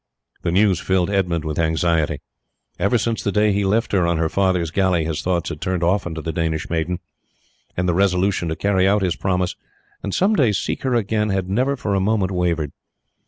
The 0.41 0.51
news 0.51 0.79
filled 0.79 1.11
Edmund 1.11 1.45
with 1.45 1.59
anxiety. 1.59 2.21
Ever 2.79 2.97
since 2.97 3.21
the 3.21 3.31
day 3.31 3.53
he 3.53 3.63
left 3.63 3.91
her 3.91 4.07
on 4.07 4.17
her 4.17 4.29
father's 4.29 4.71
galley 4.71 5.05
his 5.05 5.21
thoughts 5.21 5.49
had 5.49 5.61
turned 5.61 5.83
often 5.83 6.15
to 6.15 6.23
the 6.23 6.33
Danish 6.33 6.71
maiden, 6.71 6.97
and 7.77 7.87
the 7.87 7.93
resolution 7.93 8.49
to 8.49 8.55
carry 8.55 8.87
out 8.87 9.03
his 9.03 9.15
promise 9.15 9.55
and 10.01 10.11
some 10.11 10.35
day 10.35 10.53
seek 10.53 10.81
her 10.81 10.95
again 10.95 11.29
had 11.29 11.47
never 11.51 11.75
for 11.77 11.93
a 11.93 11.99
moment 11.99 12.31
wavered. 12.31 12.71